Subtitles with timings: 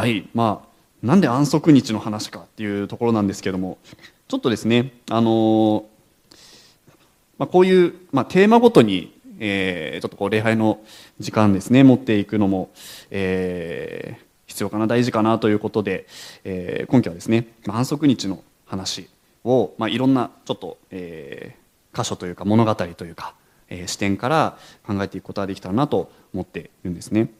[0.00, 3.76] はいまあなんで安息日の話かっていうところなんですけども
[4.28, 5.84] ちょっとですねあの
[7.36, 10.80] まあ、こういう、まあ、テーマごとに、えー、ちょっとこう礼拝の
[11.18, 12.70] 時間ですね持っていくのも、
[13.10, 16.06] えー、必要かな大事かなということで、
[16.44, 19.06] えー、今期はですねま安息日の話
[19.44, 23.34] を、まあ、いろんなちょっと、えー、箇所というか物語というか、
[23.68, 27.30] えー、視点から考えていくことができたらなと思っているんですね。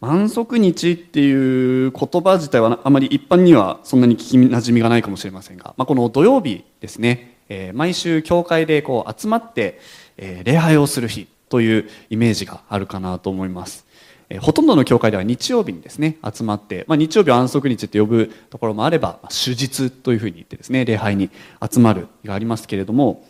[0.00, 9.80] 安息日っていう言葉自体はあまり一般にはそんなに聞きなじみがないかもしれませんが、まあ、この土曜日ですね、えー、毎週教会でこう集まって、
[10.16, 13.86] えー、礼拝をする日というイメージがあるかなと思います。
[14.28, 21.30] えー、ほとんどの教会では日曜日にですね集まって、まあ、日曜日は安息日って呼ぶところもあれば、まあ、祝日というふうに言ってですね礼拝に
[21.72, 23.24] 集まるがありますけれども、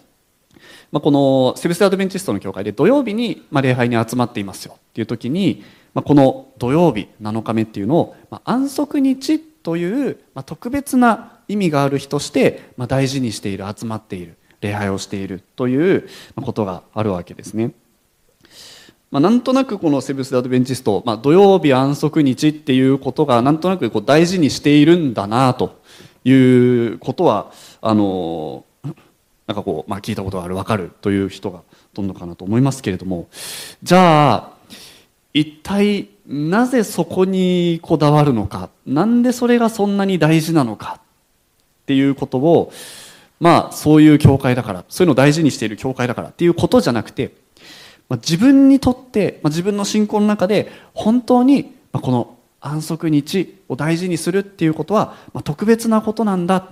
[0.91, 5.63] まあ、このセブス・アドベンチストの教会で土曜日に、まあ、礼拝に集まっていますよっていう時に、
[5.97, 16.07] まあ、この土曜日7日目っていうのを、まあ、安息日という、まあ、特別な意味がある日として、まあ、大事にしている集まっている礼拝をしているという
[16.37, 17.73] ことがあるわけですね。
[19.11, 25.81] まあ、なんとなくこのセブンス・アドベンチスト、まあ、土曜日安息日っていうことがなんとなくこう大事にしているんだなと
[26.25, 28.67] いうことはあの
[29.47, 33.29] なんかこう、まあ、聞いたことがある分かるという人がほとんどかなと思いますけれども
[33.83, 34.56] じゃあ
[35.37, 38.71] 一体なぜそこにこだわるのか？
[38.87, 40.99] なんでそれがそんなに大事なのか？
[40.99, 41.01] っ
[41.85, 42.73] ていうことを
[43.39, 47.35] まあそういう教会だからそういうのを大事にしている教会だからっていうことじゃなくて、
[48.09, 56.67] まあ、自分にとって、まあ、自分の信仰の中で本当にこの安息日を大事にするっていうことは、ま、特別なことなんだ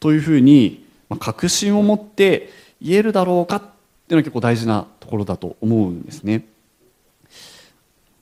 [0.00, 2.50] というふうに、ま、確信を持って
[2.82, 3.70] 言えるだろうかってい
[4.10, 6.44] うのは結構大事なところだと思うんですね。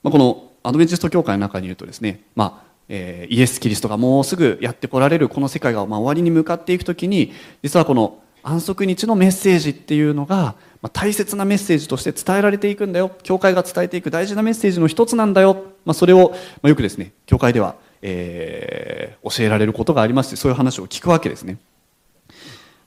[0.03, 7.33] まあ、このアドベンチスト教会の中に言うとですね、まあ、えー、イエス・キリストがもうすぐやってこられるこの世界がまあ終わりに向かっていく時に
[7.63, 13.11] 実はこの安息日のメッセージっていうのが、まあ、大切なメッセージとして伝えられていくんだよ。
[13.23, 21.57] 教会が伝えていく大事なメッセージの一つなんだよ、まあ、それを、まあ、よくですね教会では、えー、教えられることがありましてそういう話を聞くわけですね、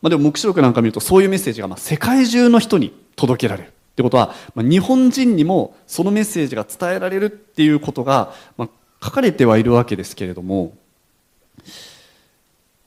[0.03, 3.73] まあ、でも黙示録なんか見るとそういうメッセージがまあ世界中の人に届けられる。
[3.97, 8.69] ってことは、まあ、日本人にもそのメッセージが伝えられるっていうことが、まあ、
[9.03, 10.77] 書かれてはいるわけですけれども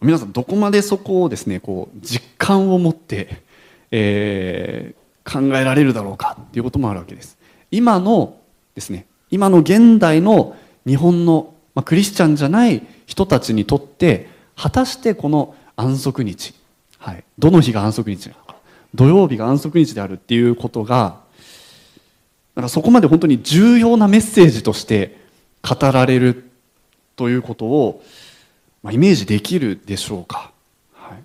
[0.01, 3.41] 皆さんどこまでそこをですねこう実感を持って、
[3.89, 7.39] えー、考えられるだろうかっていうこともあるわけです。
[7.71, 8.37] 今の
[8.75, 10.55] ですね今の現代の
[10.85, 16.53] 日本の、まあ、クリスチャンじゃない人たちにとって果たしてこの安息日、
[16.99, 18.48] はい、どの日が安息日なのか。
[18.95, 21.19] 土曜日が安息日であるっていうことが
[22.55, 25.17] なんかそこまで本当に重要なメッセージとして
[25.61, 26.49] 語られる
[27.15, 28.03] ということを、
[28.83, 30.51] まあ、イメージできるでしょうか、
[30.93, 31.23] はい。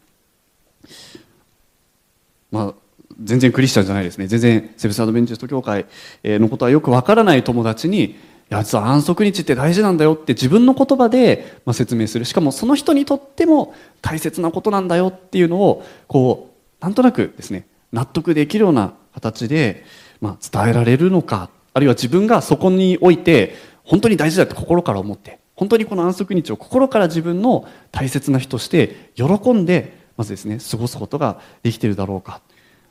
[2.53, 2.75] まあ、
[3.21, 4.27] 全然クリスチャンじゃないですね。
[4.27, 5.87] 全然セブスアドベンチスト教会
[6.25, 8.17] のことはよくわからない友達にい
[8.51, 12.25] や実は安息日って大事なんだよって自分の言葉で説明する。
[12.27, 16.54] しかもその人にとっても大切なことなんだよっていうのをこう
[16.85, 19.87] なんとなくですね納得できるような形で、
[20.21, 29.25] まあ、伝えられるのかあるいは自分がそこにおいて本当に大事だって心から思って本当にこの安息日を心から自分の大切な人として喜
[29.55, 32.43] んでまずですね過ごすことができているだろうか、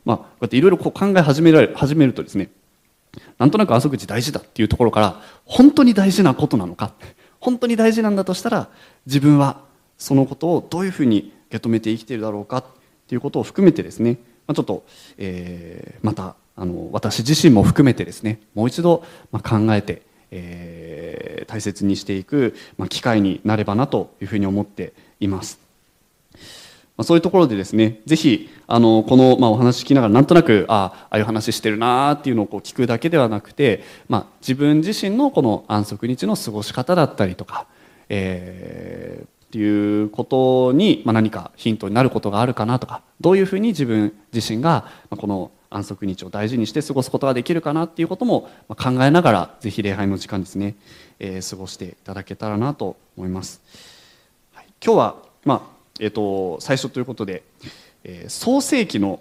[0.05, 2.49] まあ、こうやっていろいろ考え始められ始めるとですね
[3.37, 6.93] なんとなく安息日大事だっていうところから本当に大事なことなのか
[7.39, 8.69] 本当に大事なんだとしたら
[9.05, 9.61] 自分は
[9.99, 12.65] そのことをどういうふうに受け止めて生きているだろうか
[13.05, 14.83] っていうことを含めてですね、まあ、ちょっと、
[15.17, 20.01] えー、またあの私自身も含めてですねもう一度、まあ、考えて
[20.35, 25.59] えー、大切にしていく、まあ、機会になればなというふうに思っています。
[26.97, 37.67] まあ、そういうところでですね、ぜひ、あの、この、まあ、お話聞きながら、なんとなく、ああ、ああいう話してるなっていうのをこう聞くだけではなくて、まあ、自分自身のこの安息日の過ごし方だったりとか、
[38.09, 50.75] えー、っていうことに、まあ、何かヒントになることがあるかなとか、どういうふうに自分自身が、この安息日を大事にして過ごすことができるかなっていうことも考えながらぜひ礼拝の時間ですね、
[51.19, 53.59] えー、過ごしていただけたらなと思います、
[54.53, 55.15] はい、今日は、
[55.45, 55.61] まあ
[55.99, 57.41] えーと、最初ということで、
[58.03, 59.19] えー、創世記の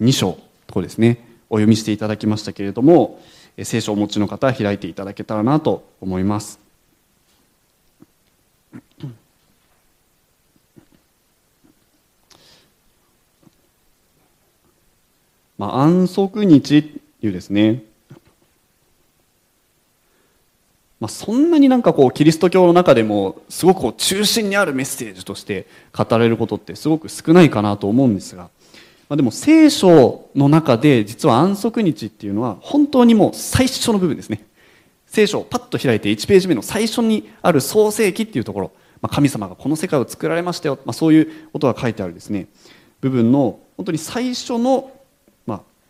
[0.00, 0.38] 2章
[0.68, 1.18] とこですね
[1.50, 3.20] お読みしていただきましたけれども
[3.60, 6.62] 聖書をお持ちの方は開いていただけたらなと思います。
[15.58, 17.82] まあ、安息日っていうですね。
[21.02, 28.44] まあ、そんなになんかこうキリスト教の中でもすごくこう中心にあるメッセージとして語られることってすごく少ないかなと思うんですが、
[29.08, 34.44] まあ、でも聖書の中で実は安息日っていうのは本当にもう最初の部分ですね。
[35.06, 38.70] 聖書をパッと開いて1ページ目の最初にある創世記っていうところ、
[39.00, 42.46] まあ、神様がこの世界を作られましたよ、まあ、そういうことが書いてあるですね。
[43.00, 44.92] 部分の本当に最初の、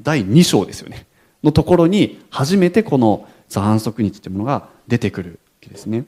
[0.02, 1.06] 第2章ですよね。
[1.42, 6.04] のところに初めてこの安息日というものが出てくるわけですね。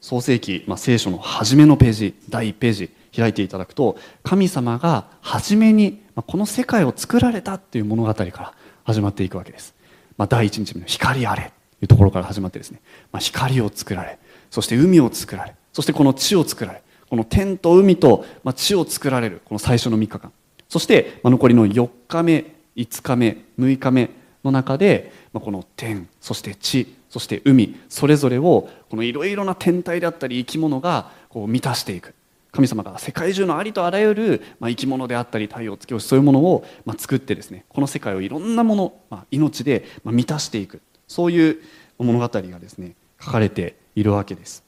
[0.00, 8.54] 創世記、まあ、聖書の初めのページ第1ページ開いていただくと神様が初めにこの世界を作られたっていう物語から
[8.84, 9.74] 始まっていくわけです、
[10.16, 12.80] まあ、第1日目の光あれというところから始まってですね、
[13.10, 14.18] まあ、光を作られ
[14.50, 18.24] そして海を作られそしてこの地を作られこの天と海と
[18.54, 20.32] 地を作られるこの最初の3日間。
[20.68, 22.44] そして残りの4日目
[22.76, 24.10] 5日目6日目
[24.44, 32.14] の中でこの天そして地そして海それぞれをこのいろいろな天体であったり生き物がこう満たしていく。
[32.52, 36.64] 神様が世界中のありとあらゆる生き物であったり太陽月星そういうものを
[36.96, 38.76] 作ってですねこの世界をいろんなも
[39.10, 40.80] の命で満たしていく。
[41.06, 41.58] そういう
[41.98, 44.64] 物語がですね書かれているわけです。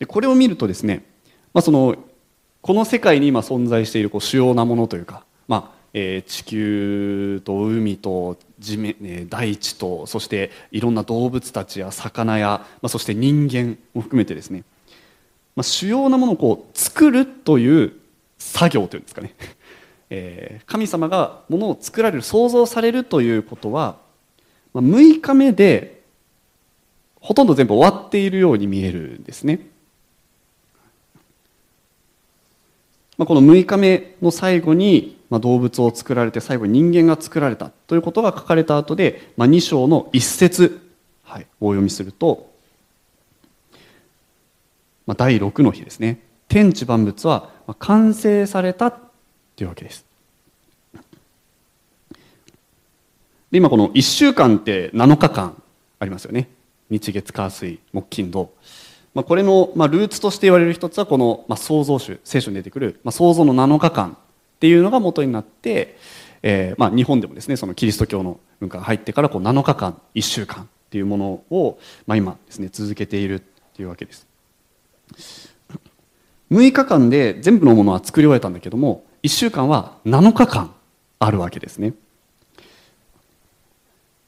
[0.00, 1.04] でこれを見るとですね、
[1.54, 1.94] まあ、その
[2.62, 14.64] この世界に今存在しているこう主要なものというか、まあえー、地球と海と地面、えー、大地とそしていろんな動物たちや魚や、まあ、そして人間も含めてですね、
[15.54, 17.92] まあ、主要なものをこう作るという
[18.38, 19.34] 作業というんですかね、
[20.08, 23.98] えー、神様がものを作られる創造されるということは、
[24.72, 26.00] まあ、6日目で
[27.20, 29.69] ほとんど全部終わっているように見えるんですね。
[33.20, 40.80] まあ、この6日目の最後に、まあ、動物を作られて最後に人間が作られたということが書かれた後で、まあ、2章の一節、
[41.22, 42.50] はい、お読みすると、
[45.06, 46.20] まあ、第6の日ですね。
[46.48, 48.98] 天地万物は完成されたと
[49.60, 50.06] いうわけです。
[53.50, 55.62] で今この1週間って7日間
[55.98, 56.48] ありますよね。
[56.88, 58.50] 日月火水木金土。
[59.14, 65.96] まあ、これの、まあ、ルーツとして言われる一つはこの、まあ、創造主聖書に出てくる、まあ、創造の7日間っていうのが元になって、
[66.42, 73.40] えーまあ、日本でもですねそのキリスト教の文化が入ってからこう7日間1週間っていうものを、まあ、今ですね続けているっ
[73.74, 74.28] ていうわけです。
[76.52, 80.74] 6日間で全部のものは作り終えたんだけども1週間は7日間
[81.18, 81.94] あるわけですね、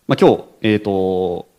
[0.07, 1.52] まあ、今日、えーと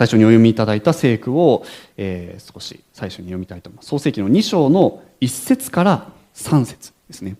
[0.00, 1.62] 最初にお読みいただいた聖句を、
[1.98, 3.88] えー、少し最初に読みたいと思います。
[3.90, 7.36] 創世記の2章の1節から3節ですね。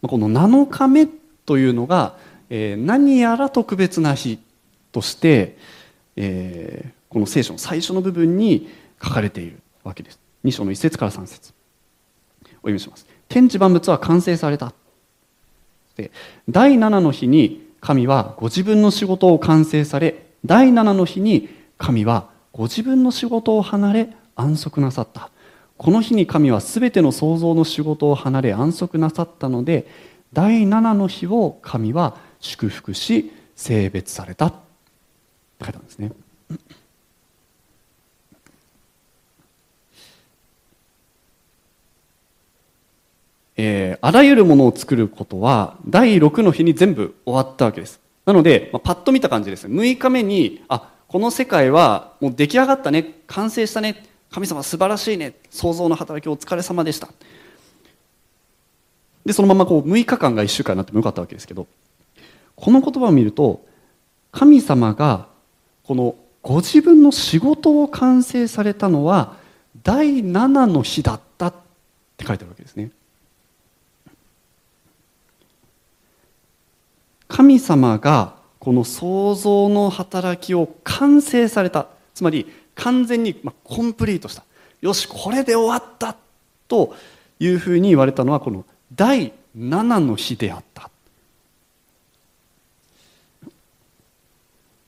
[0.00, 1.06] この7日目
[1.44, 2.16] というのが、
[2.48, 4.38] えー、何やら特別な日
[4.90, 5.58] として、
[6.16, 8.70] えー、この聖書の最初の部分に
[9.04, 10.18] 書かれているわけです。
[10.46, 11.52] 2章の1節から3節。
[12.40, 13.06] お読みします。
[13.28, 14.72] 天地万物は完成された。
[15.94, 16.10] で
[16.48, 21.48] 第7の日に神はご自分の仕事を完成され第七の日に
[21.78, 25.30] 神はご自分の仕事を離れ安息なさった。
[25.76, 29.86] この日に神は全ての創造の仕事を離れ安息なさったので
[30.32, 34.46] 第七の日を神は祝福し性別された。
[34.46, 34.56] って
[35.64, 36.10] 書いてあるんですね。
[43.56, 48.00] えー、あらゆるものを作ることは第6の日に全部終わったわけです。
[48.24, 49.66] なので、まあ、パッと見た感じです。
[49.66, 53.14] 6日目にあこの世界はもう出来上がったね。
[53.26, 54.04] 完成したね。
[54.30, 55.34] 神様素晴らしいね。
[55.50, 57.08] 創造の働きお疲れ様でした。
[59.24, 61.66] でそのままこう6日間が1週間になってもよかったわけですけど
[62.54, 63.66] この言葉を見ると
[64.30, 65.26] 神様が
[65.82, 69.36] このご自分の仕事を完成されたのは
[69.82, 71.54] 第7の日だったっ
[72.16, 72.90] て書いてあるわけですね。
[77.36, 81.88] 神様がこの創造の働きを完成された。
[82.14, 84.42] つまり完全にコンプリートした。
[84.80, 86.16] よしこれで終わった
[86.66, 86.96] と
[87.38, 88.64] いうふうに言われたのはこの
[88.94, 90.88] 第7の日であった。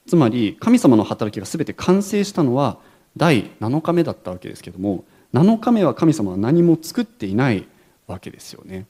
[0.06, 2.78] つまり神様の働きが全て完成したのは
[3.14, 7.68] 第7日目だったわけですけども7日目は神様は何も作っていない
[8.06, 8.86] わけですよね。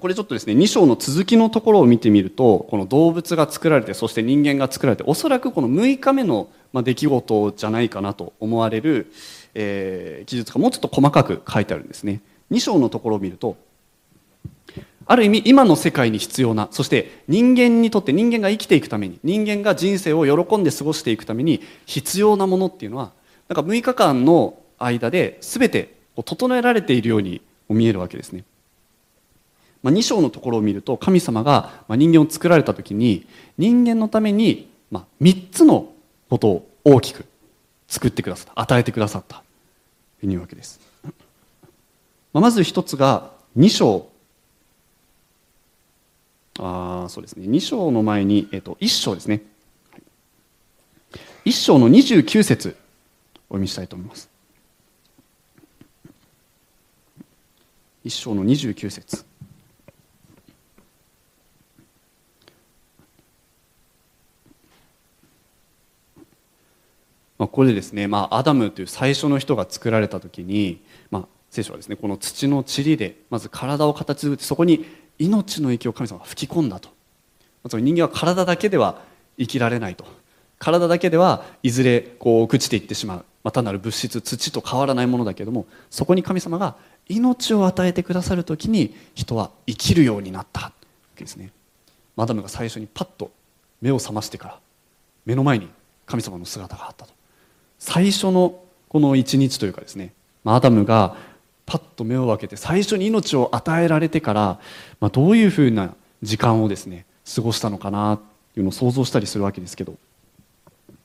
[0.00, 9.12] これちょっとですね2章の続きのところを見てみるとこの動物が作られてそして人間が作られておそらくこの6日目の出来事じゃないかなと思われる、
[9.54, 13.56] えー、記述がもうちょっと細かく書いてあるんですね2章のところを見ると
[15.04, 23.12] ある意味今の世界に必要なそして人間にとって人間が生きていくために人間が人生を喜んで過ごしていくために必要なものっていうのは
[23.48, 25.94] なんか6日間の間で全て
[26.24, 28.44] 整えられているように見えるわけですね。
[29.82, 33.26] まあ、2章のところを見ると神様が人間を作られた時に
[33.58, 35.92] 人間のためにま3つの
[36.30, 37.24] ことを大きく
[37.88, 39.42] 作ってくださった与えてくださった
[40.20, 40.80] というわけです。
[42.32, 44.08] まず一つが2章。
[46.58, 47.46] あそうですね。
[47.46, 49.42] 2章の前に、えっと、1章ですね。
[51.44, 52.76] 1章の29節
[53.48, 54.30] お読みしたいと思います。
[58.04, 59.31] 1章の29節。
[67.52, 74.86] これでですね、まあ、アダムという最初の人が作られた時に、まあ、聖書はですねこの土の塵でまず体を形作ってそこに
[75.18, 76.88] 命の息を神様が吹き込んだと。
[77.68, 79.02] つまり人間は体だけでは
[79.38, 80.04] 生きられないと。
[80.58, 86.76] 体だけではいずれこう朽ちていってしまう、まあ、単なる物質土と変わらないものだけどもそこに神様が
[87.08, 90.72] 命を与えてくださる時に人は生きるようになったわ
[91.16, 91.52] けですね。
[92.16, 93.30] マダムが最初にパッと
[93.82, 94.60] 目を覚ましてから
[95.26, 95.68] 目の前に
[96.06, 97.21] 神様の姿があったと。
[97.84, 100.12] 最初のこの一日というかですね
[100.44, 101.16] アダムが
[101.66, 104.60] パッと目を開けて最初に命を与えられてから、
[105.00, 108.20] まあ、どういうふうな時間をですね過ごしたのかなっ
[108.54, 109.96] ていうのを想像したりするわけですけど、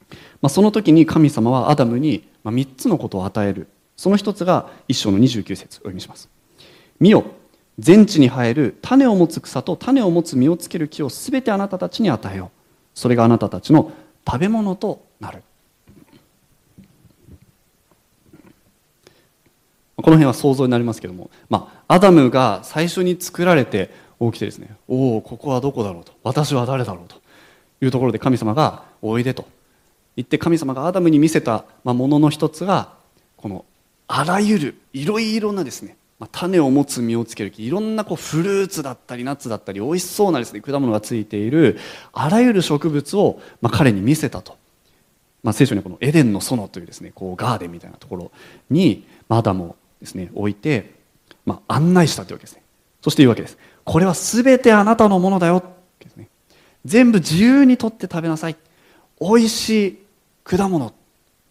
[0.10, 3.68] まあ、その時に神様はアダムに3つのことを与える。
[3.96, 6.30] その一つが一章の29節お読みします
[7.02, 7.26] 「見よ
[7.80, 12.60] 全地に生える種を持つ草と種を持つ実をつける木をすべてあなたたちに与えよう。
[12.94, 13.92] それがあなたたちの
[14.28, 15.42] 食べ物となる」
[19.98, 23.90] この辺は想像になりますけども、まあ、アダムが最初に作られて
[24.20, 27.16] 起きてですねおおここはどこだろうと私は誰だろうと
[27.82, 29.46] いうところで神様がおいでと。
[30.16, 32.94] 言って神様がアダムに見せたものの一つが
[33.38, 33.66] この
[34.08, 35.96] あらゆるいろいろなですね
[36.32, 41.78] 種を持つ実をつける木いろんなこうフルーツだったりナッツだったり美味しそうなですね果物がついている
[42.14, 44.58] あらゆる植物をまあ彼に見せたと、
[45.44, 48.32] まあ、聖書にはこのエデンの園というですねこうガーデンみたいなところ
[48.72, 50.94] にアダムをですね置いて、
[51.46, 52.64] まあ、案内したというわけですね。
[53.02, 53.58] そして言うわけです。
[53.84, 55.64] これは全てあなたのものだよ。
[56.16, 56.28] ね。
[56.86, 58.56] 全部自由にとって食べなさい。
[59.20, 60.00] 美味しい
[60.44, 60.94] 果物。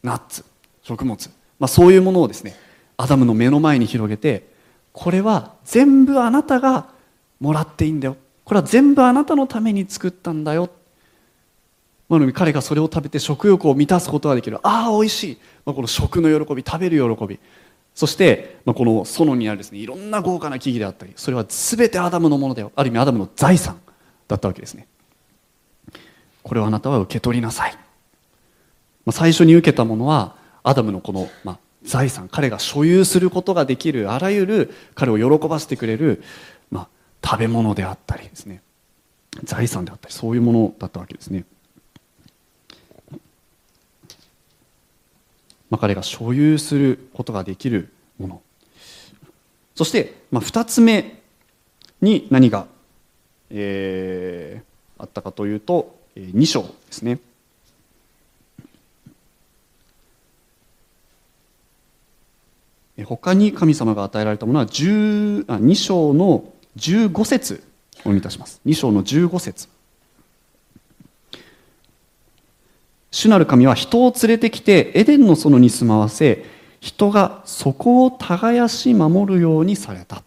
[0.03, 0.45] ナッツ。
[0.83, 2.55] 食物、まあ、そういうものをですね
[2.97, 4.47] アダムの目の前に広げて
[4.93, 6.87] これは全部あなたが
[7.41, 8.17] もらっていいんだよ。
[8.45, 10.71] これは全部あなたのために作ったんだよ。
[12.09, 14.59] まあ、彼がそれを食べて食欲を満たすことができる。
[14.62, 17.41] ああ美味しい、まあ、この食の喜び食べる喜び。
[17.97, 23.81] そして、まあ、この園にあるですねいろんな豪華な木々であったりそれは全てアダムのものである意味アダムの財産
[24.29, 24.87] だったわけですね。
[26.43, 32.29] これをあなたは受け取りなさい、まあ、最初に受けたものはアダムのこの、まあ、財産。
[32.29, 36.23] 彼が所有することができるあらゆる彼を喜ばせてくれる、
[36.71, 36.88] まあ、
[37.25, 38.61] 食べ物であったりですね。
[39.43, 41.45] 財産であったりそういうものだったわけですね。
[45.70, 48.42] まあ、彼が所有することができるもの。
[49.75, 51.20] そして、まあ、2つ目
[52.00, 52.66] に何が、
[53.50, 57.18] えー、あったかというと2章ですね。
[63.04, 66.44] 他に神様が与えられたものは10あ2章の
[66.78, 67.62] 15節
[67.96, 68.61] お読みいたします。
[68.64, 69.68] 2章の15節。
[73.16, 76.44] 主なる神は人を連れてきてエデンの園に住まわせ
[76.80, 80.23] 人がそこを耕し守るようにされた。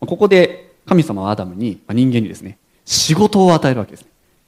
[0.00, 2.56] ここで神様はアダムに人間にですね
[2.86, 4.06] 仕事を与えるわけです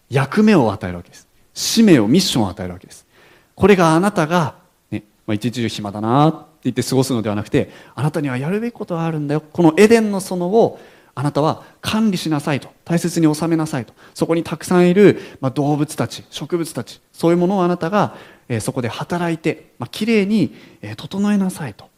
[0.08, 1.28] 役目を与えるわけです。
[1.52, 3.06] 使命をミッションを与えるわけです。
[3.54, 4.54] これがあなたが、
[4.90, 9.42] ねまあ、一日中暇だなって言って過ごすのではなくてあなたにはやるべきことがあるんだよ。
[9.42, 10.80] このエデンの園を
[11.14, 12.68] あなたは管理しなさいと。
[12.84, 13.94] 大切に収めなさいと。
[14.14, 18.16] そこにたくさんいる、まあ、動物たち植物たちそういうものをあなたが、
[18.48, 21.88] えー、そこで働いて、まあ、きれいに、えー、整えなさいと、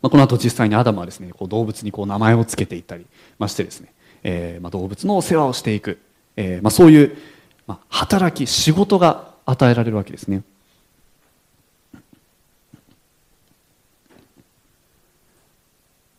[0.00, 3.06] まあ、この後実際にアダムはですねこう動物にこう名前を付けていったり
[3.38, 5.98] ましてですね、えーまあ、動物の世話をしていく、
[6.36, 7.16] えーまあ、そういう、
[7.66, 10.42] まあ、働き仕事が与えられるわけですね。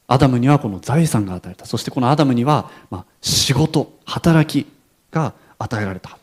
[0.07, 1.65] アダムにはこの財産が与えられた。
[1.65, 4.69] そしてこのアダムには、まあ、仕事働き
[5.11, 6.17] が与えられた。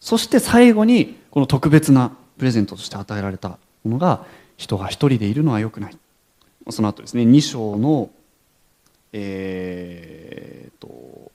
[0.00, 4.24] そして最後にこの特別なプレゼントとして与えられたものが
[4.56, 5.96] 人が一人でいるのはよくない。
[6.70, 8.10] その後ですね2章の
[9.12, 11.30] えー、と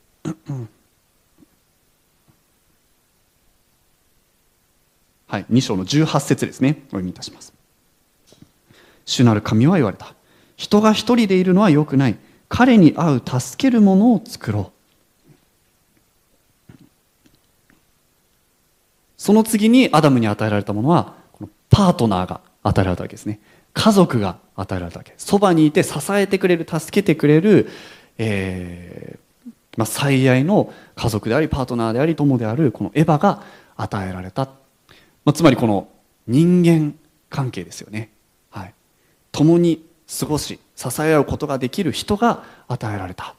[5.26, 6.82] はい、2章の18節ですね。
[6.88, 7.54] お読みいたします。
[9.06, 10.14] 主なる神は言われた。
[10.62, 12.16] 人が一人でいるのはよくない。
[12.48, 14.70] 彼に合う助けるものを作ろ
[16.70, 16.82] う。
[19.16, 23.40] その次にアダムに与えられたものはこのパートナーが与えられたわけですね。
[23.74, 25.14] 家族が与えられたわけ。
[25.18, 27.68] そばにいて支えてくれる助けてくれる、
[28.18, 33.42] えーまあ、最愛の家族でありパートナーであり友であるこのエヴァが
[33.76, 34.44] 与えられた、
[35.24, 35.88] まあ、つまりこの
[36.28, 36.94] 人間
[37.30, 38.12] 関係ですよね、
[38.50, 38.74] はい、
[39.32, 39.84] 共に
[40.20, 43.34] 過ごし支え合うことができる人が与えられた。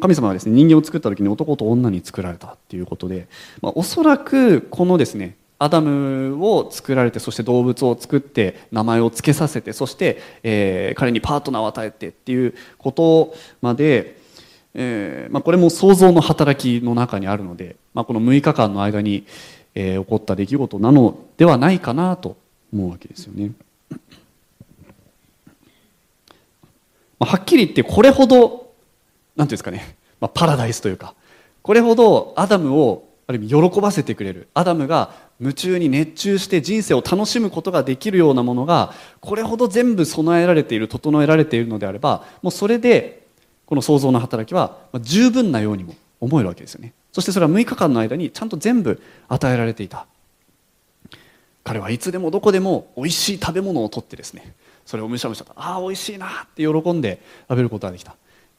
[0.00, 3.26] 神様はですね人間を作った時に男と女に作られたっていうことで、
[3.60, 14.18] まあ、おそらくこのですねアダムを作られてそして動物を作って名前を付けさせてそして、えー、彼にパートナーを与えてっていうことまで、
[14.74, 19.26] えーまあ、これも想像の働きの中にあるので、まあ、この6日間の間に、
[19.80, 22.36] えー、起こった出来事なのではないかなと
[22.72, 23.52] 思うわけですよね。
[27.20, 28.72] まあ、はっきり言ってこれほど
[29.36, 31.14] 何ていうんですかね、まあ、パラダイスというか。
[31.62, 34.48] これほどアダムをある意味喜ばせてくれる。
[34.52, 43.26] アダムが夢中に熱中して人生を楽しむことができるようなものがこれほど全部備えられている整えられているのであればもうそれで
[43.66, 46.94] この想像の働きは十分なようにも思えるわけですよね。
[47.12, 50.06] そしてそれは6日間の間にちゃんと全部与えられていた。
[51.64, 54.54] 彼はいつでもどこでも美味しい食べ物をとってですね
[54.86, 58.16] それをむしゃむしゃとああ美味しいなって喜んで食べることができた。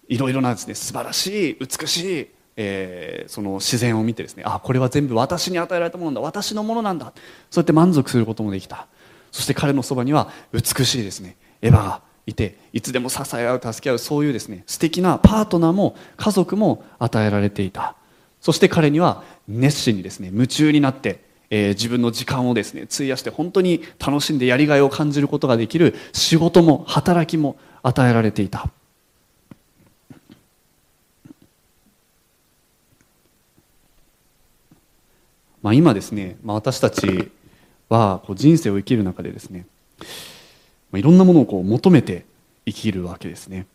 [0.08, 7.14] いろいろなですね素晴らしい美しい、えー、その自然を見てですねあこれは全部私に与えられたものだ私のものなんだ
[7.50, 8.88] そうやって満足することもできた。
[9.32, 17.96] そして彼のそばには美しいですねエヴァがいていつでも支え合う助け合うそういうですね素敵なパートナーも家族も与えられていた。
[18.42, 28.70] そして彼には熱心にですね夢中になってえー、自分の時間をですね費やして本当に楽しんでやりがいを感じることができる仕事も働きも与えられていた。
[35.62, 37.32] まあ、今ですね、まあ、私たち
[37.90, 39.66] はこう人生を生きる中でですね、
[40.90, 42.26] まあ、いろんなものをこう求めて
[42.66, 43.66] 生きるわけですね。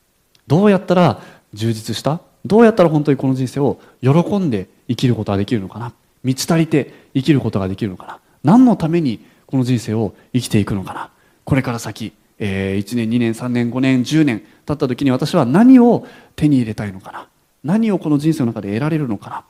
[0.46, 1.20] どうやったら
[1.52, 5.92] 充実したどうやったら本当にこの人生を喜んで生きることができるのかな？
[6.22, 8.20] 満ち足りて生きることができるのかな？
[8.42, 11.10] 何のためにこの人生を生きていくのかな？
[11.44, 17.28] これから先、えー、1年2年3年5年10年経った時に私は何を手に入れたいのかな？
[17.62, 19.44] 何をこの人生の中で得られるのかな？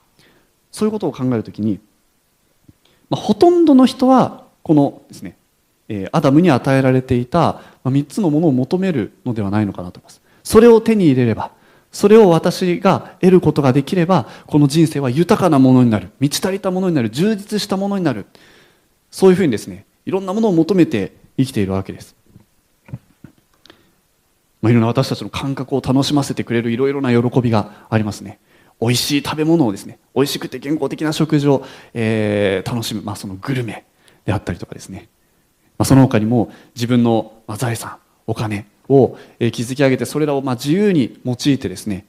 [0.71, 1.81] そういうことを考える時に、
[3.11, 5.37] まあ、ほとんどの人はこのですね、
[5.89, 10.21] えー、アダムに与えられていた、3つのものを求めるのではないのかなと思います。
[10.43, 11.53] それを手に入れれば
[11.95, 16.11] それを私が得ることができればこの人生は豊かなものになる。
[16.21, 17.09] 満ち足りたものになる。
[17.09, 18.27] 充実したものになる。
[19.15, 22.17] そういうふうにですねいろんなものを求めて生きているわけです、
[24.61, 28.41] まあ、いろんな私たちの感覚を楽しませてくれるいろいろな喜びがありますね。
[28.81, 33.85] 美味しい食べ物をですね美味しくて健康的な食事を、えー、楽しむ、まあ、そのグルメ
[34.25, 35.09] であったりとかですね、
[35.79, 42.07] まあ、その他にも自分の財産お金を築き上げてそれらをま自由に用いてですね、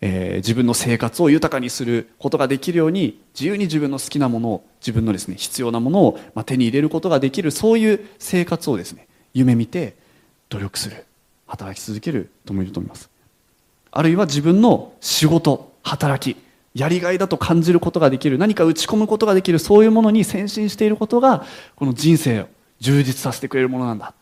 [0.00, 9.94] えー、自分の生活を豊かにすることができるように自由に自分の好きなものを自分のですね必要なものをま手に入れることができるそういう生活をですね夢見て
[10.48, 11.04] 努力する
[11.46, 13.08] 働き続けるともいると思います。
[13.92, 16.38] あるいは自分の仕事働き
[16.74, 22.48] やりがいだと感じることができる何か打ち込むことができるそういうものに先進していることがこの人生を
[22.80, 24.12] 充実させてくれるものなんだ。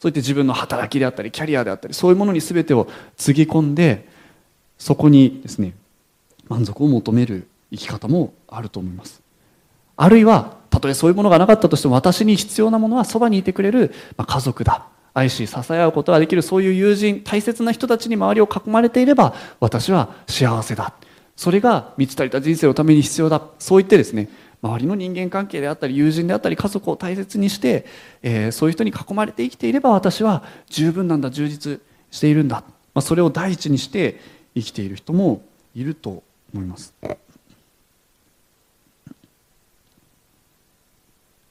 [0.00, 4.08] そういって自分の働きであったりキャリアであったりそういうものに全てをつぎ込んで
[4.78, 5.74] そこにですね
[6.48, 9.20] 満足を求める生き方もあると思います。
[9.96, 14.86] あるいはたとえそういうものがなかったとしても私に必要なものはそばにいてくれる、まあ家族だ。
[15.14, 20.94] 愛し支え合うことができるそういう友人大切な人たちに周りを囲まれていれば私は幸せだ。
[21.34, 23.42] それが満ち足りた人生のために必要だ。
[23.58, 24.28] そう言ってですね
[24.60, 27.86] 周りの人間関係であったり友人であったり家族を大切にして、
[28.22, 34.20] えー、そういう人に囲まれて生きていれば私は十分なんだ充実しているんだ、まあ、それを第一にして
[34.54, 35.42] 生きている人も
[35.74, 36.92] いると思います。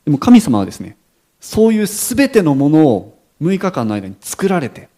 [0.05, 0.95] でも神様はですね
[1.39, 4.89] そういう全てのものを6日間の間に作られて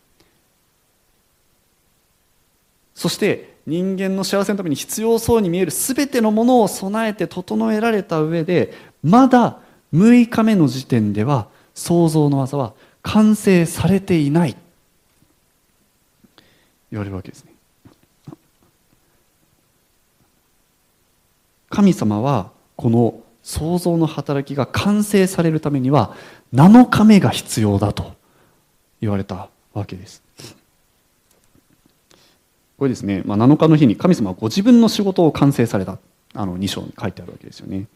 [2.94, 9.60] そして人間の幸せのために必要そうに見える全てのものを備えて整えられた上でまだ
[9.94, 14.58] 6日目の時点では創造の技は完成されていない。
[16.92, 17.54] 言われるわけですね。
[21.70, 26.16] 神様はこの創造の働きが完成されるためには
[26.54, 28.14] 7日目が必要だと
[29.02, 30.24] 言われたわけです。
[32.80, 36.00] これですね、まあ、7日の日に神様はご自分の仕事を完成された
[36.34, 37.88] あの2章に書いてあるわけですよね。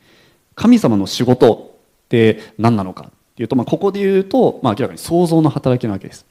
[0.56, 1.74] 神様の仕事
[2.06, 6.26] って何なのかっていうと、まあ、ここで言うと、まあ、明らかに創造の働きなわけです。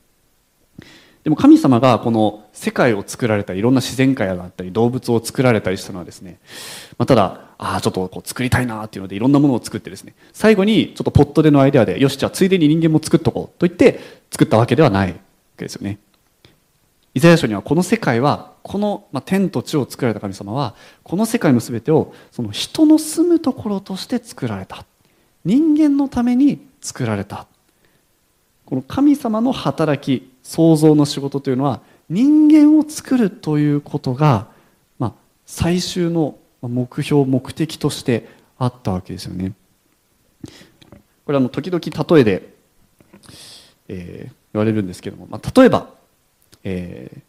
[1.24, 6.38] でも神様がこの世界を作られたりいろんな自然界があったり動物を作られたりしたのはですね、
[6.98, 14.00] まあ、ただああちょっとこう作りたいなっていうのでいろんなものを作ってですね最後にちょっとポットでのアイデアでよしじゃあついでに人間も作っとこうと言って
[14.32, 15.16] 作ったわけではないわ
[15.56, 15.98] けですよね。
[17.14, 24.85] イザヤ書にはこの世界はこの、まあ、天と地を作られた神様はこの世界の全てをその人の住むところとして作られた
[25.44, 27.46] 人間のために作られた
[28.64, 34.48] この神様の働き創造の仕事というのは人間を作るということが、
[34.98, 35.12] まあ、
[35.46, 39.53] 最終の目標目的としてあったわけですよね。
[41.25, 42.55] これあの時々例えで、
[43.88, 45.88] えー、言われるんですけども、まあ、例えば、
[46.64, 47.20] えー、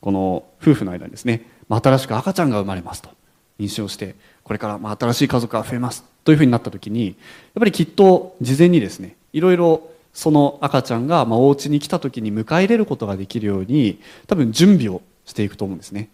[0.00, 3.10] この夫婦の間にですね、まあ、新しく赤ちゃんが生まれますと。
[3.58, 7.14] 認証してこれからまあ新しい家族が増えますというふうになった時にやっ
[7.60, 16.08] ぱりきっと事前にですねいろいろその赤ちゃんがまあお家に来た時に迎え入れることができるように多分準備をしていくと思うんですね。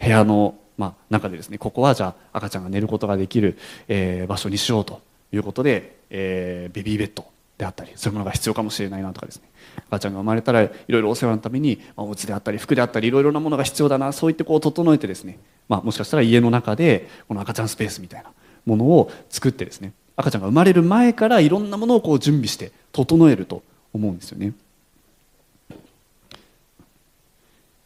[0.00, 5.00] 部屋のまあ中でですねここはじゃあ赤ちゃんが寝ることができる、えー、場所にしようと
[5.32, 9.47] いうことで、えー、ベビーベッドであったりそういうものが必要かもしれないなとかですね。
[9.86, 15.38] 赤ちゃんが生まれたらいろいろお世話のために、まあ、お家であったり服であったりいろいろなものが必要だなそういってこう整えてですね、
[15.68, 18.30] まあ、もしかしたら家の中でこの赤ちゃんスペースみたいな
[18.66, 23.62] ものを作ってですね赤ちゃんが生まれる前からいろんなものをこう準備して整えると
[23.92, 24.52] 思うんですよね。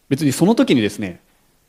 [0.09, 1.21] 別にその時にですね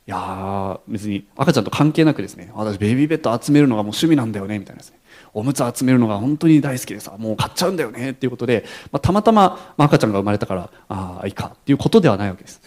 [0.06, 4.98] いや別に赤ちゃんと関係なくですね私ベビーベッド集めるのがもう趣味なんだよねみたいなですね。
[5.34, 12.62] おむつ集めるのが本当に大好きでさもう買っちゃうんだよねっていうことで、まあ、たまたま、まあ、赤ちゃんが生まれたからああいいかっていうことではないわけです。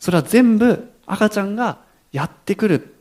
[0.00, 1.78] それは全部赤ちゃんが
[2.12, 2.94] やってくる、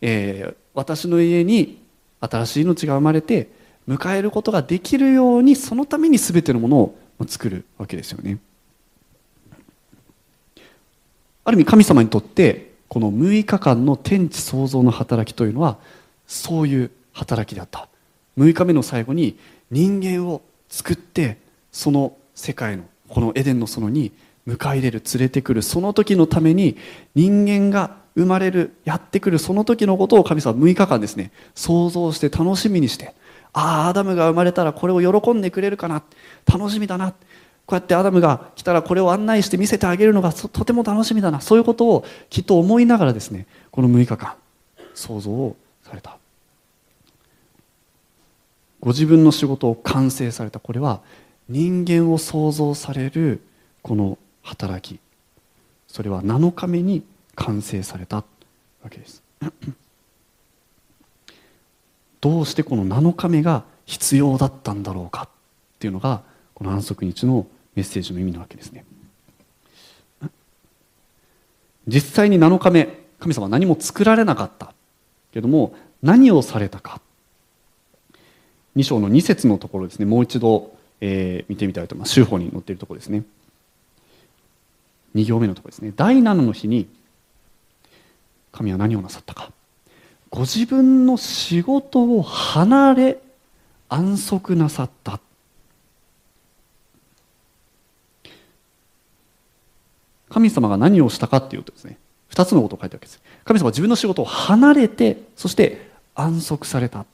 [0.00, 1.80] えー、私の家に
[2.20, 3.48] 新しい命が生まれて
[3.88, 8.38] 迎えることができるようにそのために全てのものを作るわけですよね。
[11.44, 15.78] ある意味神様にとってこの6日間の天地創造の働きというのは
[16.26, 17.89] そういう働きであった。
[18.40, 19.36] 6日目の最後に
[19.70, 21.36] 人間を作って
[21.70, 24.12] その世界のこのエデンの園に
[24.48, 26.76] 迎え入れる連れてくるその時のために
[27.14, 33.14] 人間が生まれるやってくるその時のことを神様は6日間ですね想像して楽しみにして
[33.52, 36.02] ああアダムが生まれたらこれを喜んでくれるかな
[36.46, 37.16] 楽しみだなこ
[37.70, 44.34] うやってアダムが来たらこれを案内して見せてあげるのがとても楽しみだなそういうことをきっと思いながらですねこの6日間
[44.94, 46.19] 想像をされた。
[48.80, 50.58] ご自分の仕事を完成された。
[50.58, 51.00] これは
[51.48, 53.40] 人間を創造される
[53.82, 55.00] この働き。
[55.86, 58.24] それは7日目に完成されたわ
[58.88, 59.22] けです。
[62.20, 65.28] どうしてこの7日目が必要だったんだろうかっ
[65.78, 66.22] ていうのが
[66.54, 68.84] この安息日のメッセージの意味なわけですね。
[71.88, 74.72] 実際に7日目神様は何も作られなかった
[75.32, 77.00] けども何をされたか。
[78.80, 80.06] 2章の2節のところですね。
[80.06, 82.12] もう一度、えー、見てみたいと思います。
[82.12, 83.24] 修法に載っているところですね。
[85.14, 85.92] 2行目のところですね。
[85.94, 86.88] 第7の日に
[88.52, 89.52] 神は何をなさったか。
[90.30, 93.18] ご自分の仕事を離れ
[93.88, 95.20] 安息なさった。
[100.30, 101.98] 神様が何をしたかっていうとですね
[102.30, 103.20] 2つのことを書いてあるわけです。
[103.44, 107.04] 神様は自分の仕事を離れてそして安息された。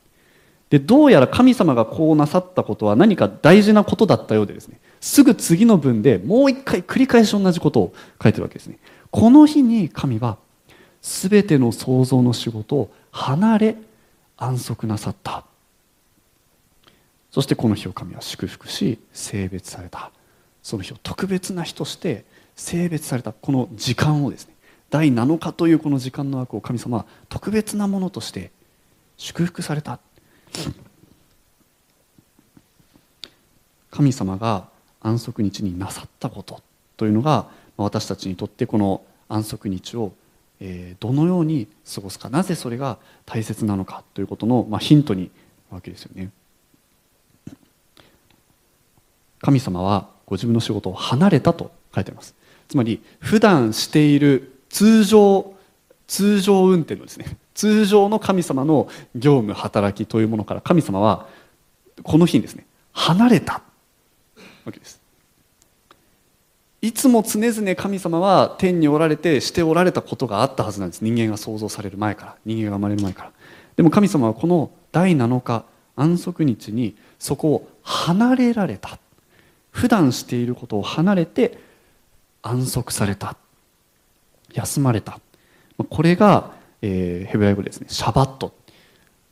[0.71, 4.81] でどうやら神様がこうなさったことは何か大事なことだったようでですね。
[5.01, 8.79] すぐ次の文でもう一回繰り返し同じことを書いてるわけですね。
[9.11, 10.39] この日に神は
[11.03, 13.77] 全ての創造の仕事を離れ
[14.37, 15.45] 安息なさった。
[17.31, 20.11] そしてこの日を神は祝福し性別された。
[20.63, 22.25] その日を特別な日として
[22.57, 23.33] 性別された。
[23.33, 24.55] この時間をですね
[24.91, 28.51] 第7日というこの時間の枠を神様は特別なものとして
[29.17, 30.01] 祝福された。
[33.91, 34.69] 神様が
[35.01, 36.61] 安息日になさったこと
[36.97, 40.13] というのが私たちにとってこの安息日を
[41.01, 45.31] どのように過ごすかなぜそれが大切なのかということのヒントになる
[45.71, 46.31] わけですよね。
[49.41, 52.35] 神様はご自分の仕事を離れたと書いてあります。
[52.69, 55.55] つまり普段している通常
[56.07, 61.27] 通常運転のですね通常の神様の業務働きというものから神様は
[62.03, 63.63] この日にですね離れた
[64.65, 65.01] わけです。
[66.83, 71.03] いつも常々神様は天におられてしておられたことがあったはずなんです。
[71.03, 73.33] 人間が創造される前から人間が生まれる前から。
[73.75, 75.65] でも神様はこの第7日
[75.97, 78.99] 安息日にそこを離れられた。
[79.71, 81.59] 普段していることを離れて
[82.43, 83.37] 安息された。
[84.53, 85.19] 休まれた。
[85.89, 87.87] これが、えー、ヘブライ語ですね。
[87.89, 88.55] シャバット。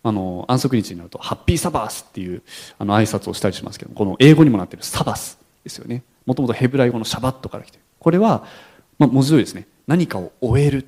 [0.03, 2.43] あの安息日になるとハッピーサバースっていう
[2.79, 6.03] あの挨拶をしたりしますけどこの英語にもなっているサバスですよね。
[6.27, 8.45] もともとヘブライ語のシャバットから来てこれは、
[8.99, 9.67] まあ、文字通りですね。
[9.87, 10.87] 何かを終える。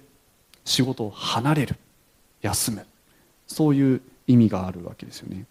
[0.66, 1.76] 仕事を離れる。
[2.42, 2.84] 休む。
[3.46, 5.46] そういう意味があるわけですよね。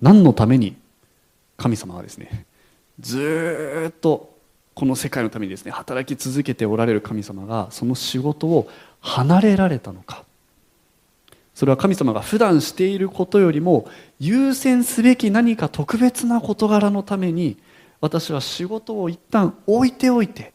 [0.00, 0.76] 何のために
[1.56, 2.46] 神様はですね
[3.00, 4.37] ずっと
[4.78, 10.22] この世界のためにですね働き続けておられる神様がその仕事を離れられたのか。
[11.52, 17.56] それは神様が普段していることよりも優先すべき何か特別な事柄のために
[18.00, 20.52] 私は仕事を一旦置いておいて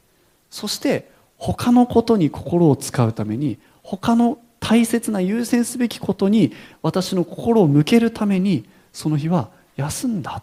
[0.49, 10.41] そして他のことに心を使うために他の大切な優先すべきことに私の心を向けるためにその日は休んだ。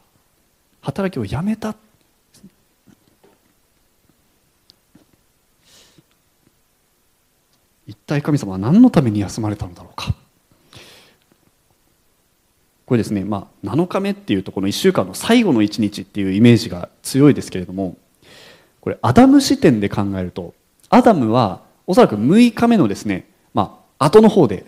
[0.83, 1.75] 働きをやめた。
[7.91, 10.15] 一体神様は何のために休まれたのだろうか？
[12.87, 17.97] これですね、まあ、7日目っていうとこの1週間の最後の1日っていうイメージが強いですけれども
[18.81, 20.55] これアダム視点で考えると
[20.89, 24.65] アダムはおそらく6日目のですね、まあ後の方で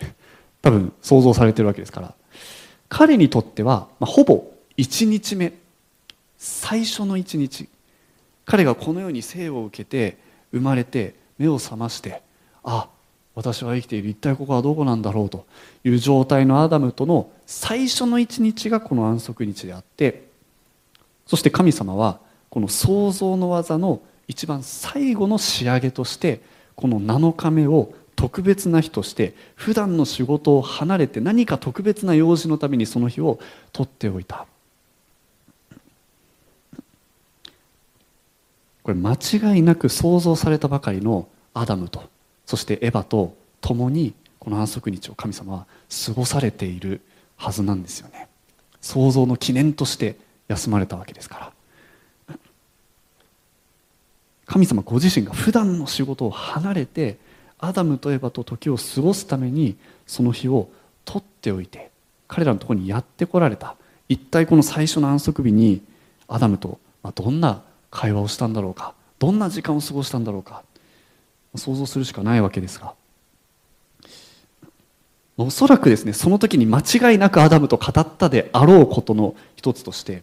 [0.60, 2.14] 多分想像されてるわけですから
[2.88, 4.44] 彼にとっては、まあ、ほぼ
[4.76, 5.52] 1日目
[6.38, 7.68] 最初の1日
[8.44, 10.18] 彼がこの世に生を受けて
[10.52, 12.20] 生まれて目を覚まして
[12.64, 12.88] あ
[13.34, 15.46] 私は生きている一体ここはどこなんだろうと
[15.84, 20.28] いう状態のアダムとの最初の一日がこの安息日であって
[21.26, 26.40] そして神様はこの創造の技の一番最後の仕上げとして
[26.74, 33.40] この7日目を特別な日として普段の仕事を離れて何か特別な用事のためにその日を
[33.72, 34.46] 取っておいた。
[38.82, 42.11] これ間違いなく想像されたばかりのアダムと
[42.46, 45.66] そしてエヴァと共にこの安息日を神様は
[46.06, 47.00] 過ごされている
[47.36, 48.28] はずなんですよね。
[48.80, 50.16] 創造の記念として
[50.48, 51.52] 休まれたわけですか
[52.28, 52.36] ら。
[54.46, 57.16] 神様ご自身が普段の仕事を離れて
[57.58, 59.76] アダムとエヴァと時を過ごすために
[60.06, 60.68] その日を
[61.04, 61.90] 取っておいて
[62.28, 63.76] 彼らのところにやってこられた。
[64.08, 65.82] 一体この最初の安息日に
[66.28, 66.78] アダムと
[67.14, 70.62] どんな会話をしたんだろうかどんな時間を過ごしたんだろうか
[71.56, 72.94] 想像するしかないわけですが
[75.36, 80.22] おそらくですねその時に間違いなくアダムと語ったであろうことの一つとして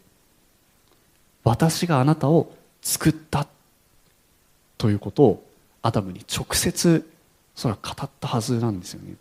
[1.44, 3.48] 私があなたを作った
[4.78, 5.44] ということを
[5.82, 7.10] アダムに直接
[7.56, 9.16] それは語ったはずなんですよね。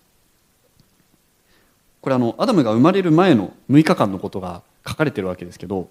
[2.01, 5.89] これあのアダムが生まれる前の6日間のことが書かれてるわけですけど、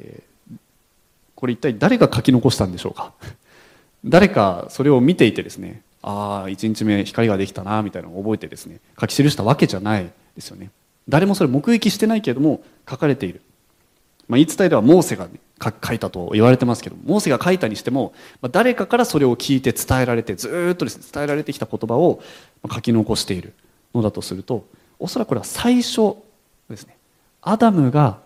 [0.00, 0.56] えー、
[1.36, 3.12] これ一体誰が書き残したんでしょうか？
[4.04, 10.70] 誰かそれを見ていてですねああ1日目光ができたなみたいなのを覚えてですね書き記したわけじゃないですよね。
[11.08, 13.40] 誰もそれ目撃してないけれども書かれている、
[14.28, 15.40] まあ、言い伝えではモーセが、ね、
[15.82, 22.22] 書いたと言われてますけどモーセが書いたにしても、まあ、誰かからそれを聞いて伝えられてずっとですね伝えられてきた言葉を
[22.70, 23.54] 書き残している
[23.94, 24.66] のだとすると
[24.98, 26.16] おそらくこれは最初
[26.68, 26.96] ですね。
[27.40, 28.18] アダムが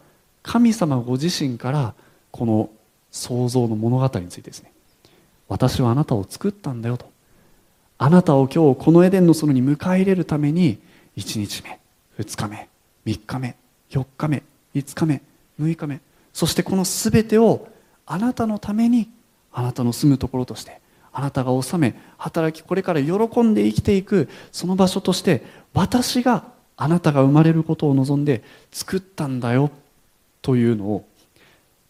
[0.42, 1.94] 神様ご自身から
[2.30, 2.70] この
[3.11, 4.72] 創造の物語についてですね
[5.52, 7.12] 私はあなたを作ったんだよと。
[7.98, 10.78] あなたを今日このエデンの園に迎え入れるために
[11.18, 11.78] 1日目
[12.18, 12.68] 2日目
[13.04, 13.54] 3日目
[13.90, 14.42] 4日目
[14.74, 15.22] 5日目
[15.60, 16.00] 6日目
[16.32, 17.68] そしてこの全てを
[18.06, 19.08] あなたのために
[19.52, 20.80] あなたの住むところとして
[21.12, 26.44] あなたが治め働きこれから喜んで生きていくその場所として私が
[26.76, 29.70] あなたが生まれることを望んで作ったんだよ
[30.40, 31.06] というのを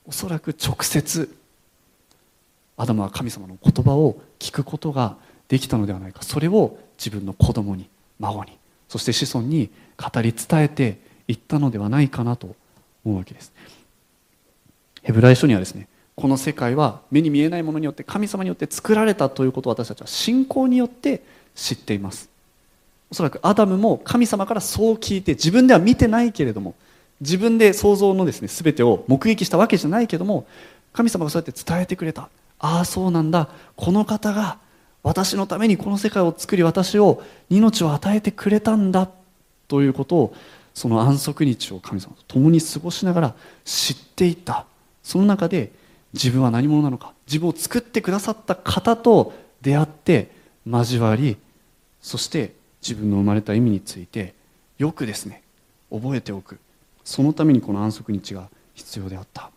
[0.05, 1.35] おそらく直接
[2.83, 5.17] アダムは神様の言葉を聞くことが
[5.47, 6.25] できたのではないか。
[6.25, 12.57] それを自分の子供に孫にそして子孫に語り伝えていったのではないかなと
[13.05, 13.53] 思うわけです。
[15.03, 21.23] ヘブライ書にはですねこの世界は目に見えないものによって神様によって作られたということを私たちは信仰によって
[21.55, 22.29] 知っています。
[23.13, 26.75] おそらくアダムも神様からそう聞いて自分では見てないけれども
[27.21, 30.47] 自分で想像のですね全てを目撃したわけじゃないけども
[30.93, 32.29] 神様がそうやって伝えてくれた。
[32.63, 33.49] ああそうなんだ。
[33.77, 34.59] この方が
[35.03, 39.11] 私のためにこの世界を作り私を命を与えてくれたんだ
[39.67, 40.35] ということを
[40.73, 44.65] その安息日を神様と共に過ごしながら知っていった。
[45.03, 45.73] その中で
[46.13, 50.31] 自分は何者なのか自分を作ってくださった方と出会って
[50.65, 51.37] 交わり
[52.01, 54.35] そして自分の生まれた意味について
[54.79, 55.43] よくですね
[55.91, 56.59] 覚えておく。
[57.05, 59.51] そのためにこの安息日が必要であった。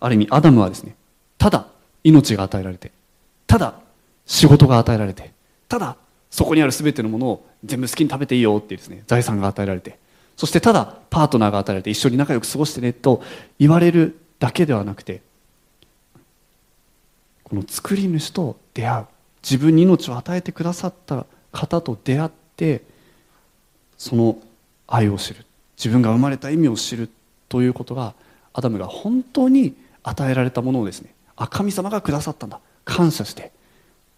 [0.00, 0.94] ある意味アダムはですね
[1.44, 1.66] ただ
[2.04, 2.90] 命が与えられて
[3.46, 3.74] ただ
[4.24, 5.30] 仕事が与えられて
[5.68, 5.98] ただ
[6.30, 9.98] そこにある全てのものを全部好きに食べていいよっていうですね財産が与えられて
[10.38, 13.22] そしてただパートナーが与えられて一緒に仲良く過ごしてねと
[13.58, 15.20] 言われるだけではなくて
[17.42, 19.06] この作り主と出会う
[19.42, 22.80] 自分に命を与えてくださった方と出会って
[23.98, 24.38] その
[24.86, 25.44] 愛を知る
[25.76, 27.10] 自分が生まれた意味を知る
[27.50, 28.14] ということが
[28.54, 32.60] アダムが本当に与えられたものをですねあ神様がくださったんだ。
[32.84, 33.52] 感謝して。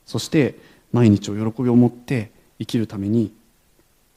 [0.06, 0.56] そして
[0.92, 3.32] 毎日を喜びを持って生きるために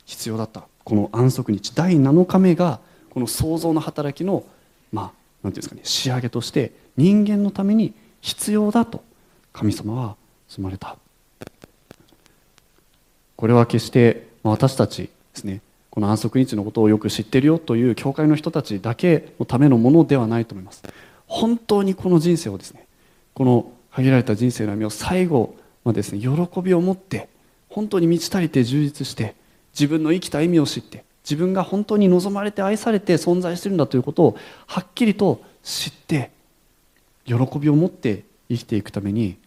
[0.05, 0.67] 必要だった。
[0.83, 1.71] この安息日。
[1.75, 4.43] 第7日目がこの創造の働きの
[4.91, 5.11] まあ
[5.43, 9.03] 何ていうんですかね仕上げとして人間のために必要だと。
[9.53, 10.15] 神様は
[10.47, 10.97] 積まれた。
[13.35, 20.83] これは決して私たちですねこの安息日のことをよく知ってるよという教会の人たちだけのためのものではないと思います。
[21.25, 22.85] 本当にこの人生をですね
[23.39, 27.29] この限られた人生の歩みを最後までですね喜びを持って
[27.69, 29.33] 本当に満ち足りて充実して
[29.71, 36.31] 自分の生きた意味を知って自分が本当に望まれて愛されて存在してるんだということをはっきりと知って
[37.23, 39.37] 喜びを持って生きていくために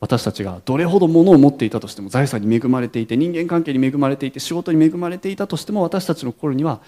[0.00, 6.80] 私たちがどれほど物を持っていたとしても財産に恵まれていて人間関係に恵まれていて仕事に恵まれていたとしても私たちの心には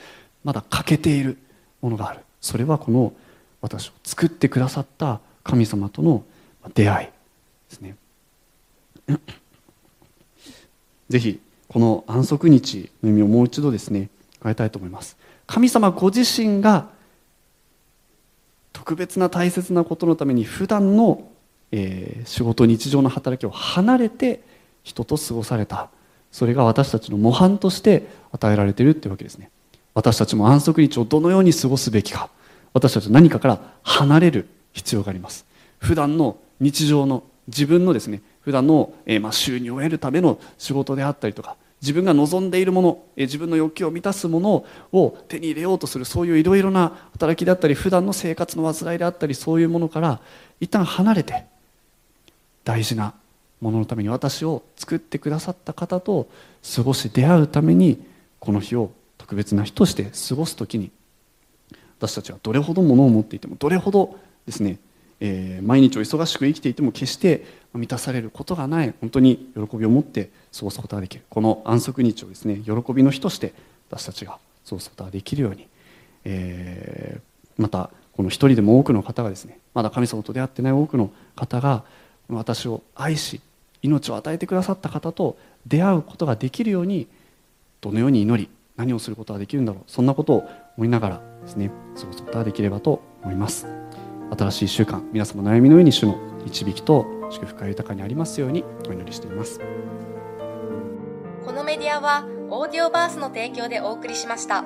[0.42, 1.38] まだ欠けている
[1.80, 2.20] ものがある。
[2.40, 3.12] それはこの
[3.60, 6.24] 私を作ってくださった神様との
[6.74, 7.12] 出会いで
[7.76, 7.96] すね。
[11.08, 14.08] ぜひこの安息日の意味をもう一度ですね
[14.42, 15.16] 変えたいと思います。
[15.46, 16.88] 神様ご自身が
[18.72, 21.28] 特別な大切なことのために普段の、
[21.70, 24.40] えー、仕事日常の働きを離れて
[24.82, 25.90] 人と過ごされた。
[26.32, 29.50] それが私たちの模範として与えられているというわけですね。
[29.94, 32.28] 私たちも安息日をどのように過ごすべきか。
[32.74, 34.48] 私たちは何かから離れる。
[34.76, 35.46] 必要があります。
[35.78, 50.20] 普段の日常の自分のですね普段の、えー、まあ収入を得るための仕事であったりとか自分が望んでいるものえ自分の欲求を満たすものを手に入れようとするそういういろいろな働きであったり普段の生活の煩いであったりそういうものから
[50.60, 51.44] 一旦離れて
[52.64, 53.14] 大事な
[53.60, 56.28] もののために私を作ってくださった方と
[56.74, 58.04] 過ごし出会うために
[58.40, 60.90] この日を特別な日として過ごす時に
[61.98, 64.78] 私たちはどれほどものを持っていてもどれほどですね
[65.20, 73.54] えー、毎日を忙しく生きていても決して満たされることがない本当に喜びを持って過ごすことができるこの安息日をですね喜びの日として
[73.90, 75.68] 私たちが過ごすことができるように、
[76.24, 81.84] えー、またこの一人でも多くの方がですねまだ神様と出会ってない多くの方が
[82.28, 83.40] 私を愛し
[83.82, 87.06] 命を与えてくださった方と出会うことができるように
[87.80, 93.85] どのように祈り何をすることができるんだろうそんなことを思いながらですね過ごすことができればと思います。
[94.30, 99.60] 新しい週間皆様の悩みの上に主の導きと祝福が豊かにありますようにお祈りしています。
[101.44, 104.64] このメディアはオーディオバースの提供でお送りしました。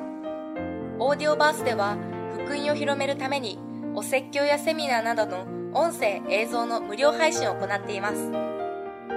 [0.99, 1.97] オーディオバースでは
[2.35, 3.59] 福音を広めるために
[3.95, 8.17] お説教やセミナーなどの音声映像の無料配信を行っています。